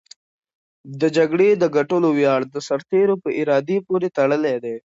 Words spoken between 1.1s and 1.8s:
جګړې د